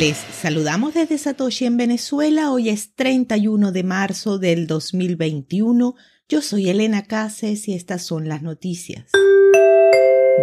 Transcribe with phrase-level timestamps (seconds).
[0.00, 2.52] Les saludamos desde Satoshi en Venezuela.
[2.52, 5.94] Hoy es 31 de marzo del 2021.
[6.26, 9.10] Yo soy Elena Cases y estas son las noticias.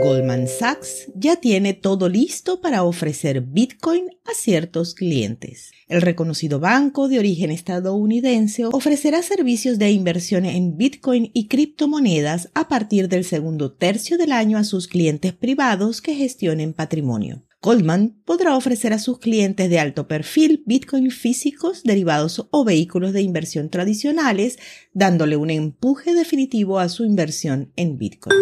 [0.03, 5.71] Goldman Sachs ya tiene todo listo para ofrecer Bitcoin a ciertos clientes.
[5.87, 12.67] El reconocido banco de origen estadounidense ofrecerá servicios de inversión en Bitcoin y criptomonedas a
[12.67, 17.46] partir del segundo tercio del año a sus clientes privados que gestionen patrimonio.
[17.61, 23.21] Goldman podrá ofrecer a sus clientes de alto perfil Bitcoin físicos, derivados o vehículos de
[23.21, 24.59] inversión tradicionales,
[24.93, 28.37] dándole un empuje definitivo a su inversión en Bitcoin.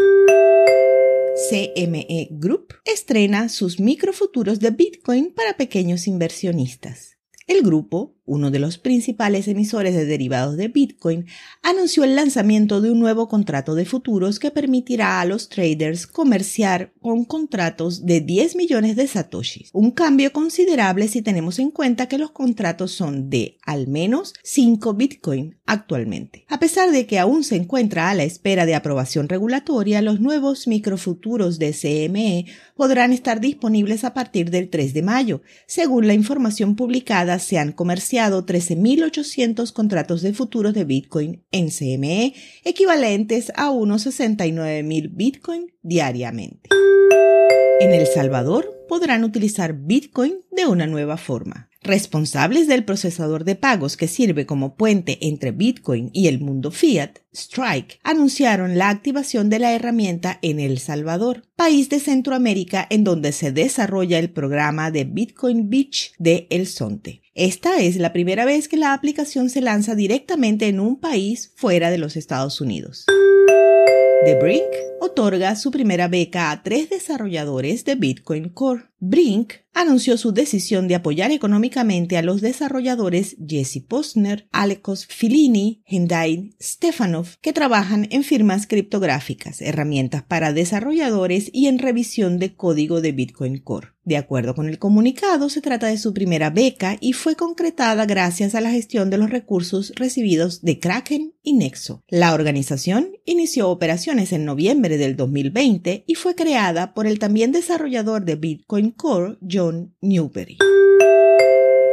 [1.50, 7.18] CME Group estrena sus microfuturos de Bitcoin para pequeños inversionistas.
[7.48, 11.25] El grupo, uno de los principales emisores de derivados de Bitcoin,
[11.61, 16.91] anunció el lanzamiento de un nuevo contrato de futuros que permitirá a los traders comerciar
[17.01, 22.17] con contratos de 10 millones de satoshis, un cambio considerable si tenemos en cuenta que
[22.17, 26.45] los contratos son de al menos 5 Bitcoin actualmente.
[26.49, 30.67] A pesar de que aún se encuentra a la espera de aprobación regulatoria, los nuevos
[30.67, 32.45] microfuturos de CME
[32.76, 37.71] podrán estar disponibles a partir del 3 de mayo, según la información publicada se han
[38.16, 46.70] comerciado 13.800 contratos de futuros de Bitcoin en CME, equivalentes a unos 69.000 Bitcoin diariamente.
[47.82, 53.98] En El Salvador podrán utilizar Bitcoin de una nueva forma responsables del procesador de pagos
[53.98, 59.60] que sirve como puente entre Bitcoin y el mundo fiat, Strike, anunciaron la activación de
[59.60, 65.03] la herramienta en El Salvador, país de Centroamérica en donde se desarrolla el programa de
[65.03, 67.22] Bitcoin Beach de El Sonte.
[67.34, 71.90] Esta es la primera vez que la aplicación se lanza directamente en un país fuera
[71.90, 73.06] de los Estados Unidos.
[74.25, 78.85] The Brink otorga su primera beca a tres desarrolladores de Bitcoin Core.
[78.97, 86.55] Brink anunció su decisión de apoyar económicamente a los desarrolladores Jesse Posner, Alekos Filini, Hendai
[86.59, 93.11] Stefanov, que trabajan en firmas criptográficas, herramientas para desarrolladores y en revisión de código de
[93.11, 93.94] Bitcoin Core.
[94.05, 98.53] De acuerdo con el comunicado, se trata de su primera beca y fue concretada gracias
[98.53, 102.03] a la gestión de los recursos recibidos de Kraken y Nexo.
[102.07, 108.25] La organización inició operaciones en noviembre del 2020 y fue creada por el también desarrollador
[108.25, 110.59] de Bitcoin Core, John Newberry.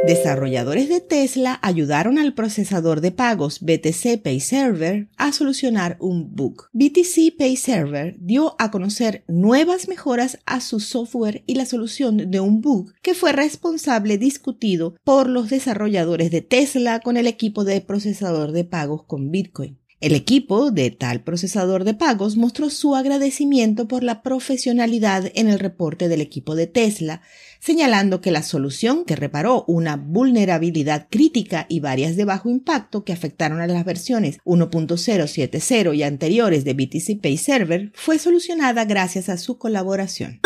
[0.05, 6.67] Desarrolladores de Tesla ayudaron al procesador de pagos BTC Pay Server a solucionar un bug.
[6.73, 12.41] BTC Pay Server dio a conocer nuevas mejoras a su software y la solución de
[12.41, 17.79] un bug que fue responsable discutido por los desarrolladores de Tesla con el equipo de
[17.79, 19.79] procesador de pagos con Bitcoin.
[20.03, 25.59] El equipo de tal procesador de pagos mostró su agradecimiento por la profesionalidad en el
[25.59, 27.21] reporte del equipo de Tesla,
[27.61, 33.13] señalando que la solución que reparó una vulnerabilidad crítica y varias de bajo impacto que
[33.13, 39.37] afectaron a las versiones 1.070 y anteriores de BTC Pay Server fue solucionada gracias a
[39.37, 40.41] su colaboración.